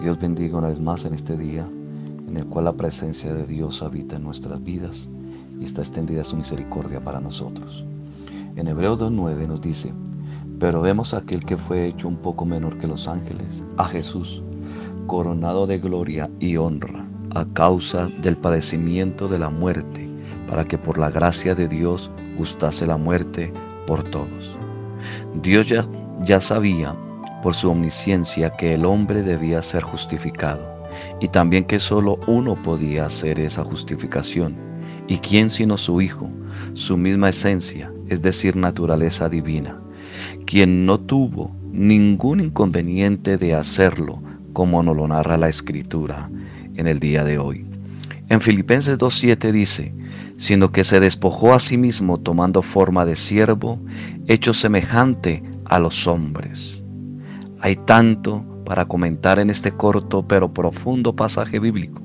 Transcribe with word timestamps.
Dios 0.00 0.18
bendiga 0.20 0.58
una 0.58 0.68
vez 0.68 0.80
más 0.80 1.04
en 1.04 1.14
este 1.14 1.36
día 1.36 1.68
en 2.28 2.36
el 2.36 2.46
cual 2.46 2.66
la 2.66 2.72
presencia 2.72 3.34
de 3.34 3.46
Dios 3.46 3.82
habita 3.82 4.16
en 4.16 4.22
nuestras 4.22 4.62
vidas 4.62 5.08
y 5.60 5.64
está 5.64 5.80
extendida 5.80 6.22
su 6.22 6.36
misericordia 6.36 7.00
para 7.00 7.20
nosotros. 7.20 7.84
En 8.54 8.68
Hebreos 8.68 9.00
2.9 9.00 9.48
nos 9.48 9.60
dice, 9.60 9.92
pero 10.60 10.80
vemos 10.80 11.14
a 11.14 11.18
aquel 11.18 11.44
que 11.44 11.56
fue 11.56 11.86
hecho 11.86 12.06
un 12.06 12.16
poco 12.16 12.44
menor 12.44 12.78
que 12.78 12.86
los 12.86 13.08
ángeles, 13.08 13.64
a 13.76 13.86
Jesús, 13.86 14.42
coronado 15.06 15.66
de 15.66 15.78
gloria 15.78 16.30
y 16.38 16.56
honra 16.56 17.04
a 17.34 17.44
causa 17.46 18.08
del 18.22 18.36
padecimiento 18.36 19.26
de 19.26 19.38
la 19.38 19.50
muerte, 19.50 20.08
para 20.48 20.64
que 20.64 20.78
por 20.78 20.98
la 20.98 21.10
gracia 21.10 21.54
de 21.54 21.66
Dios 21.66 22.10
gustase 22.36 22.86
la 22.86 22.96
muerte 22.96 23.52
por 23.86 24.02
todos. 24.04 24.56
Dios 25.42 25.68
ya, 25.68 25.86
ya 26.24 26.40
sabía 26.40 26.94
por 27.42 27.54
su 27.54 27.70
omnisciencia 27.70 28.50
que 28.50 28.74
el 28.74 28.84
hombre 28.84 29.22
debía 29.22 29.62
ser 29.62 29.82
justificado 29.82 30.78
y 31.20 31.28
también 31.28 31.64
que 31.64 31.78
solo 31.78 32.18
uno 32.26 32.54
podía 32.54 33.06
hacer 33.06 33.38
esa 33.38 33.64
justificación. 33.64 34.56
¿Y 35.06 35.18
quién 35.18 35.48
sino 35.48 35.78
su 35.78 36.00
Hijo, 36.00 36.28
su 36.74 36.96
misma 36.96 37.30
esencia, 37.30 37.90
es 38.08 38.20
decir, 38.20 38.56
naturaleza 38.56 39.28
divina, 39.28 39.80
quien 40.44 40.84
no 40.84 41.00
tuvo 41.00 41.50
ningún 41.72 42.40
inconveniente 42.40 43.38
de 43.38 43.54
hacerlo, 43.54 44.20
como 44.52 44.82
nos 44.82 44.96
lo 44.96 45.08
narra 45.08 45.38
la 45.38 45.48
Escritura 45.48 46.28
en 46.74 46.86
el 46.86 47.00
día 47.00 47.24
de 47.24 47.38
hoy? 47.38 47.64
En 48.28 48.42
Filipenses 48.42 48.98
2.7 48.98 49.50
dice, 49.50 49.94
sino 50.36 50.72
que 50.72 50.84
se 50.84 51.00
despojó 51.00 51.54
a 51.54 51.60
sí 51.60 51.78
mismo 51.78 52.18
tomando 52.18 52.60
forma 52.60 53.06
de 53.06 53.16
siervo, 53.16 53.78
hecho 54.26 54.52
semejante 54.52 55.42
a 55.64 55.78
los 55.78 56.06
hombres 56.06 56.78
hay 57.60 57.76
tanto 57.76 58.44
para 58.64 58.84
comentar 58.84 59.38
en 59.38 59.50
este 59.50 59.72
corto 59.72 60.26
pero 60.26 60.52
profundo 60.52 61.14
pasaje 61.14 61.58
bíblico, 61.58 62.02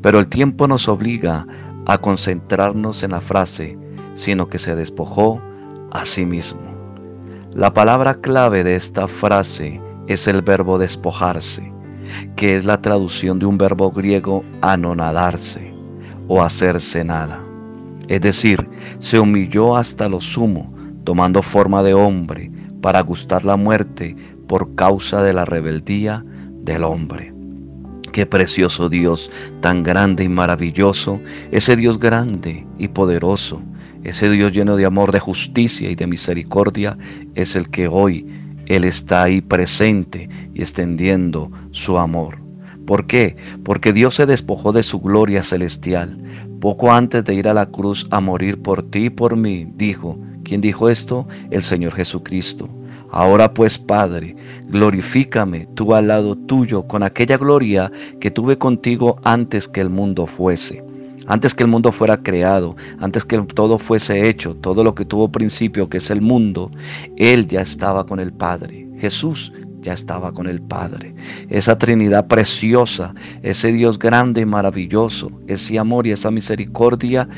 pero 0.00 0.18
el 0.18 0.28
tiempo 0.28 0.68
nos 0.68 0.88
obliga 0.88 1.46
a 1.86 1.98
concentrarnos 1.98 3.02
en 3.02 3.12
la 3.12 3.20
frase, 3.20 3.78
sino 4.14 4.48
que 4.48 4.58
se 4.58 4.74
despojó 4.74 5.40
a 5.92 6.04
sí 6.04 6.24
mismo. 6.24 6.60
La 7.54 7.72
palabra 7.72 8.14
clave 8.14 8.62
de 8.62 8.76
esta 8.76 9.08
frase 9.08 9.80
es 10.06 10.28
el 10.28 10.42
verbo 10.42 10.78
despojarse, 10.78 11.72
que 12.36 12.56
es 12.56 12.64
la 12.64 12.80
traducción 12.80 13.38
de 13.38 13.46
un 13.46 13.58
verbo 13.58 13.90
griego 13.90 14.44
anonadarse 14.60 15.74
o 16.28 16.42
hacerse 16.42 17.04
nada. 17.04 17.42
Es 18.08 18.20
decir, 18.20 18.68
se 18.98 19.18
humilló 19.18 19.76
hasta 19.76 20.08
lo 20.08 20.20
sumo, 20.20 20.74
tomando 21.04 21.42
forma 21.42 21.82
de 21.82 21.94
hombre, 21.94 22.50
para 22.80 23.00
gustar 23.00 23.44
la 23.44 23.56
muerte 23.56 24.14
por 24.48 24.74
causa 24.74 25.22
de 25.22 25.32
la 25.32 25.44
rebeldía 25.44 26.24
del 26.62 26.82
hombre. 26.82 27.32
Qué 28.12 28.26
precioso 28.26 28.88
Dios, 28.88 29.30
tan 29.60 29.82
grande 29.82 30.24
y 30.24 30.28
maravilloso, 30.28 31.20
ese 31.52 31.76
Dios 31.76 32.00
grande 32.00 32.66
y 32.78 32.88
poderoso, 32.88 33.62
ese 34.02 34.30
Dios 34.30 34.52
lleno 34.52 34.76
de 34.76 34.86
amor, 34.86 35.12
de 35.12 35.20
justicia 35.20 35.90
y 35.90 35.94
de 35.94 36.06
misericordia, 36.06 36.96
es 37.34 37.54
el 37.54 37.68
que 37.70 37.86
hoy 37.86 38.26
Él 38.66 38.84
está 38.84 39.24
ahí 39.24 39.40
presente 39.40 40.28
y 40.54 40.62
extendiendo 40.62 41.50
su 41.70 41.98
amor. 41.98 42.38
¿Por 42.86 43.06
qué? 43.06 43.36
Porque 43.64 43.92
Dios 43.92 44.14
se 44.14 44.24
despojó 44.24 44.72
de 44.72 44.82
su 44.82 44.98
gloria 45.00 45.42
celestial. 45.42 46.18
Poco 46.58 46.90
antes 46.90 47.22
de 47.24 47.34
ir 47.34 47.46
a 47.46 47.54
la 47.54 47.66
cruz 47.66 48.06
a 48.10 48.20
morir 48.20 48.62
por 48.62 48.82
ti 48.82 49.06
y 49.06 49.10
por 49.10 49.36
mí, 49.36 49.70
dijo, 49.76 50.18
¿quién 50.42 50.62
dijo 50.62 50.88
esto? 50.88 51.28
El 51.50 51.62
Señor 51.62 51.94
Jesucristo. 51.94 52.68
Ahora 53.10 53.54
pues, 53.54 53.78
Padre, 53.78 54.36
glorifícame 54.68 55.66
tú 55.74 55.94
al 55.94 56.08
lado 56.08 56.36
tuyo 56.36 56.86
con 56.86 57.02
aquella 57.02 57.36
gloria 57.36 57.90
que 58.20 58.30
tuve 58.30 58.58
contigo 58.58 59.18
antes 59.24 59.66
que 59.66 59.80
el 59.80 59.90
mundo 59.90 60.26
fuese. 60.26 60.84
Antes 61.26 61.54
que 61.54 61.62
el 61.62 61.68
mundo 61.68 61.92
fuera 61.92 62.22
creado, 62.22 62.74
antes 63.00 63.24
que 63.24 63.38
todo 63.38 63.78
fuese 63.78 64.28
hecho, 64.28 64.54
todo 64.56 64.82
lo 64.82 64.94
que 64.94 65.04
tuvo 65.04 65.30
principio, 65.30 65.88
que 65.88 65.98
es 65.98 66.10
el 66.10 66.22
mundo, 66.22 66.70
Él 67.16 67.46
ya 67.46 67.60
estaba 67.60 68.06
con 68.06 68.18
el 68.18 68.32
Padre. 68.32 68.88
Jesús 68.98 69.52
ya 69.82 69.92
estaba 69.92 70.32
con 70.32 70.46
el 70.46 70.60
Padre. 70.60 71.14
Esa 71.50 71.78
Trinidad 71.78 72.26
preciosa, 72.28 73.14
ese 73.42 73.72
Dios 73.72 73.98
grande 73.98 74.40
y 74.40 74.46
maravilloso, 74.46 75.30
ese 75.46 75.78
amor 75.78 76.06
y 76.06 76.12
esa 76.12 76.30
misericordia, 76.30 77.28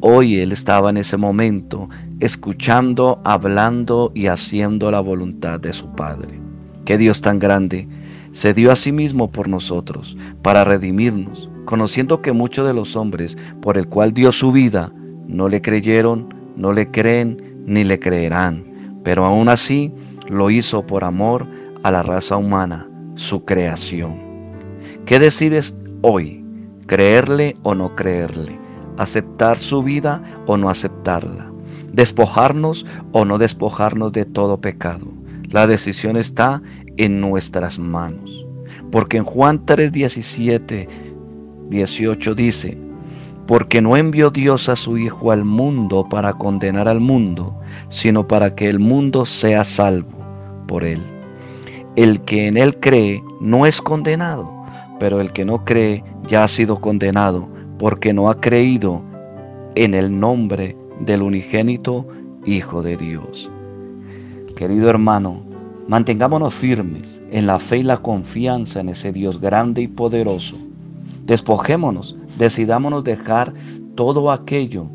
hoy 0.00 0.38
Él 0.38 0.52
estaba 0.52 0.90
en 0.90 0.98
ese 0.98 1.16
momento 1.16 1.88
escuchando, 2.20 3.20
hablando 3.24 4.12
y 4.14 4.26
haciendo 4.26 4.90
la 4.90 5.00
voluntad 5.00 5.58
de 5.58 5.72
su 5.72 5.86
Padre. 5.94 6.38
Qué 6.84 6.98
Dios 6.98 7.20
tan 7.20 7.38
grande 7.38 7.88
se 8.32 8.54
dio 8.54 8.70
a 8.70 8.76
sí 8.76 8.92
mismo 8.92 9.30
por 9.30 9.48
nosotros, 9.48 10.16
para 10.42 10.64
redimirnos, 10.64 11.50
conociendo 11.64 12.22
que 12.22 12.32
muchos 12.32 12.66
de 12.66 12.74
los 12.74 12.94
hombres 12.94 13.36
por 13.60 13.76
el 13.76 13.88
cual 13.88 14.12
dio 14.12 14.32
su 14.32 14.52
vida 14.52 14.92
no 15.26 15.48
le 15.48 15.62
creyeron, 15.62 16.32
no 16.56 16.72
le 16.72 16.90
creen 16.90 17.62
ni 17.66 17.84
le 17.84 17.98
creerán, 17.98 19.00
pero 19.02 19.24
aún 19.24 19.48
así 19.48 19.92
lo 20.28 20.50
hizo 20.50 20.86
por 20.86 21.04
amor 21.04 21.46
a 21.82 21.90
la 21.90 22.02
raza 22.02 22.36
humana, 22.36 22.88
su 23.14 23.44
creación. 23.44 24.18
¿Qué 25.06 25.18
decides 25.18 25.76
hoy? 26.02 26.44
¿Creerle 26.86 27.56
o 27.62 27.74
no 27.74 27.94
creerle? 27.94 28.58
¿Aceptar 28.96 29.58
su 29.58 29.82
vida 29.82 30.22
o 30.46 30.56
no 30.56 30.68
aceptarla? 30.68 31.49
¿Despojarnos 31.92 32.86
o 33.12 33.24
no 33.24 33.38
despojarnos 33.38 34.12
de 34.12 34.24
todo 34.24 34.60
pecado? 34.60 35.06
La 35.48 35.66
decisión 35.66 36.16
está 36.16 36.62
en 36.96 37.20
nuestras 37.20 37.78
manos. 37.78 38.46
Porque 38.92 39.16
en 39.16 39.24
Juan 39.24 39.64
3, 39.66 39.92
17, 39.92 40.88
18 41.70 42.34
dice, 42.34 42.78
porque 43.46 43.82
no 43.82 43.96
envió 43.96 44.30
Dios 44.30 44.68
a 44.68 44.76
su 44.76 44.96
Hijo 44.96 45.32
al 45.32 45.44
mundo 45.44 46.06
para 46.08 46.32
condenar 46.34 46.86
al 46.86 47.00
mundo, 47.00 47.52
sino 47.88 48.28
para 48.28 48.54
que 48.54 48.68
el 48.68 48.78
mundo 48.78 49.24
sea 49.24 49.64
salvo 49.64 50.18
por 50.68 50.84
él. 50.84 51.02
El 51.96 52.20
que 52.20 52.46
en 52.46 52.56
él 52.56 52.78
cree 52.78 53.22
no 53.40 53.66
es 53.66 53.82
condenado, 53.82 54.48
pero 55.00 55.20
el 55.20 55.32
que 55.32 55.44
no 55.44 55.64
cree 55.64 56.04
ya 56.28 56.44
ha 56.44 56.48
sido 56.48 56.80
condenado 56.80 57.48
porque 57.78 58.12
no 58.12 58.30
ha 58.30 58.40
creído 58.40 59.02
en 59.74 59.94
el 59.94 60.20
nombre 60.20 60.76
del 61.00 61.22
unigénito 61.22 62.06
Hijo 62.46 62.82
de 62.82 62.96
Dios. 62.96 63.50
Querido 64.56 64.88
hermano, 64.88 65.40
mantengámonos 65.88 66.54
firmes 66.54 67.22
en 67.30 67.46
la 67.46 67.58
fe 67.58 67.78
y 67.78 67.82
la 67.82 67.98
confianza 67.98 68.80
en 68.80 68.88
ese 68.88 69.12
Dios 69.12 69.40
grande 69.40 69.82
y 69.82 69.88
poderoso. 69.88 70.56
Despojémonos, 71.26 72.16
decidámonos 72.38 73.04
dejar 73.04 73.52
todo 73.94 74.30
aquello 74.30 74.86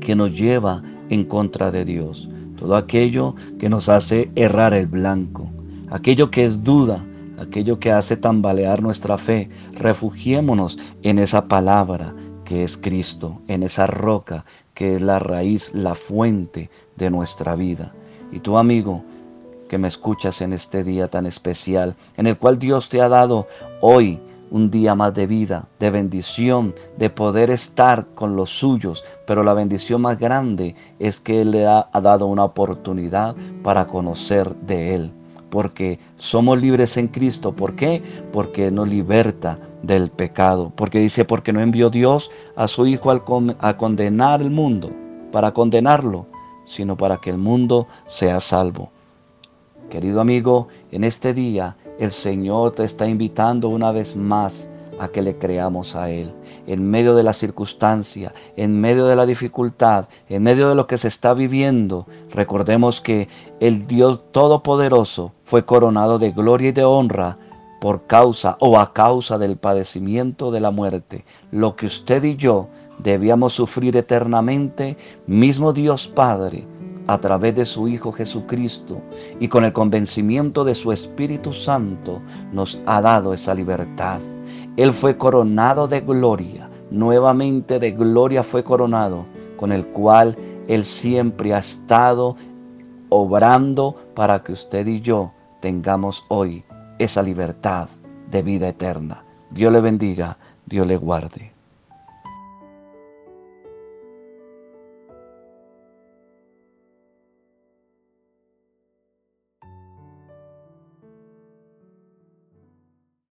que 0.00 0.14
nos 0.14 0.38
lleva 0.38 0.82
en 1.08 1.24
contra 1.24 1.70
de 1.70 1.84
Dios, 1.84 2.28
todo 2.56 2.76
aquello 2.76 3.34
que 3.58 3.68
nos 3.68 3.88
hace 3.88 4.30
errar 4.34 4.74
el 4.74 4.86
blanco, 4.86 5.48
aquello 5.90 6.30
que 6.30 6.44
es 6.44 6.62
duda, 6.62 7.04
aquello 7.38 7.78
que 7.78 7.90
hace 7.90 8.16
tambalear 8.16 8.82
nuestra 8.82 9.18
fe, 9.18 9.48
refugiémonos 9.72 10.78
en 11.02 11.18
esa 11.18 11.48
palabra 11.48 12.14
que 12.44 12.64
es 12.64 12.76
Cristo, 12.76 13.40
en 13.48 13.62
esa 13.62 13.86
roca 13.86 14.44
que 14.80 14.96
es 14.96 15.02
la 15.02 15.18
raíz, 15.18 15.74
la 15.74 15.94
fuente 15.94 16.70
de 16.96 17.10
nuestra 17.10 17.54
vida. 17.54 17.92
Y 18.32 18.40
tu 18.40 18.56
amigo, 18.56 19.04
que 19.68 19.76
me 19.76 19.88
escuchas 19.88 20.40
en 20.40 20.54
este 20.54 20.84
día 20.84 21.08
tan 21.08 21.26
especial, 21.26 21.94
en 22.16 22.26
el 22.26 22.38
cual 22.38 22.58
Dios 22.58 22.88
te 22.88 23.02
ha 23.02 23.10
dado 23.10 23.46
hoy 23.82 24.18
un 24.50 24.70
día 24.70 24.94
más 24.94 25.12
de 25.12 25.26
vida, 25.26 25.68
de 25.78 25.90
bendición, 25.90 26.74
de 26.96 27.10
poder 27.10 27.50
estar 27.50 28.06
con 28.14 28.36
los 28.36 28.48
suyos, 28.48 29.04
pero 29.26 29.42
la 29.42 29.52
bendición 29.52 30.00
más 30.00 30.18
grande 30.18 30.74
es 30.98 31.20
que 31.20 31.42
Él 31.42 31.50
le 31.50 31.66
ha, 31.66 31.90
ha 31.92 32.00
dado 32.00 32.24
una 32.24 32.44
oportunidad 32.44 33.36
para 33.62 33.86
conocer 33.86 34.56
de 34.60 34.94
Él 34.94 35.12
porque 35.50 35.98
somos 36.16 36.60
libres 36.60 36.96
en 36.96 37.08
Cristo. 37.08 37.52
¿Por 37.52 37.74
qué? 37.74 38.02
Porque 38.32 38.70
nos 38.70 38.88
liberta 38.88 39.58
del 39.82 40.10
pecado. 40.10 40.72
Porque 40.74 41.00
dice, 41.00 41.24
porque 41.24 41.52
no 41.52 41.60
envió 41.60 41.90
Dios 41.90 42.30
a 42.56 42.68
su 42.68 42.86
Hijo 42.86 43.10
a 43.10 43.76
condenar 43.76 44.40
el 44.40 44.50
mundo, 44.50 44.90
para 45.32 45.52
condenarlo, 45.52 46.26
sino 46.64 46.96
para 46.96 47.18
que 47.18 47.30
el 47.30 47.38
mundo 47.38 47.86
sea 48.06 48.40
salvo. 48.40 48.90
Querido 49.90 50.20
amigo, 50.20 50.68
en 50.92 51.04
este 51.04 51.34
día 51.34 51.76
el 51.98 52.12
Señor 52.12 52.72
te 52.72 52.84
está 52.84 53.08
invitando 53.08 53.68
una 53.68 53.90
vez 53.90 54.14
más 54.14 54.68
a 55.00 55.08
que 55.08 55.22
le 55.22 55.36
creamos 55.36 55.96
a 55.96 56.10
Él. 56.10 56.32
En 56.66 56.88
medio 56.88 57.14
de 57.14 57.22
la 57.22 57.32
circunstancia, 57.32 58.32
en 58.56 58.80
medio 58.80 59.06
de 59.06 59.16
la 59.16 59.26
dificultad, 59.26 60.08
en 60.28 60.42
medio 60.42 60.68
de 60.68 60.74
lo 60.74 60.86
que 60.86 60.98
se 60.98 61.08
está 61.08 61.34
viviendo, 61.34 62.06
recordemos 62.30 63.00
que 63.00 63.28
el 63.60 63.86
Dios 63.86 64.20
Todopoderoso 64.30 65.32
fue 65.50 65.64
coronado 65.64 66.20
de 66.20 66.30
gloria 66.30 66.68
y 66.68 66.72
de 66.72 66.84
honra 66.84 67.36
por 67.80 68.06
causa 68.06 68.56
o 68.60 68.78
a 68.78 68.92
causa 68.92 69.36
del 69.36 69.56
padecimiento 69.56 70.52
de 70.52 70.60
la 70.60 70.70
muerte. 70.70 71.24
Lo 71.50 71.74
que 71.74 71.86
usted 71.86 72.22
y 72.22 72.36
yo 72.36 72.68
debíamos 72.98 73.54
sufrir 73.54 73.96
eternamente, 73.96 74.96
mismo 75.26 75.72
Dios 75.72 76.06
Padre 76.06 76.68
a 77.08 77.18
través 77.18 77.56
de 77.56 77.64
su 77.64 77.88
Hijo 77.88 78.12
Jesucristo 78.12 79.00
y 79.40 79.48
con 79.48 79.64
el 79.64 79.72
convencimiento 79.72 80.62
de 80.62 80.76
su 80.76 80.92
Espíritu 80.92 81.52
Santo 81.52 82.20
nos 82.52 82.78
ha 82.86 83.02
dado 83.02 83.34
esa 83.34 83.52
libertad. 83.52 84.20
Él 84.76 84.92
fue 84.92 85.16
coronado 85.16 85.88
de 85.88 86.00
gloria, 86.00 86.70
nuevamente 86.92 87.80
de 87.80 87.90
gloria 87.90 88.44
fue 88.44 88.62
coronado, 88.62 89.24
con 89.56 89.72
el 89.72 89.84
cual 89.86 90.36
Él 90.68 90.84
siempre 90.84 91.54
ha 91.54 91.58
estado 91.58 92.36
obrando 93.08 93.96
para 94.14 94.44
que 94.44 94.52
usted 94.52 94.86
y 94.86 95.00
yo 95.00 95.32
tengamos 95.60 96.24
hoy 96.28 96.64
esa 96.98 97.22
libertad 97.22 97.88
de 98.30 98.42
vida 98.42 98.68
eterna. 98.68 99.24
Dios 99.50 99.72
le 99.72 99.80
bendiga, 99.80 100.38
Dios 100.66 100.86
le 100.86 100.96
guarde. 100.96 101.52